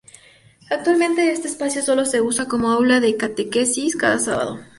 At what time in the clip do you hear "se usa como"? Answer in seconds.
2.05-2.71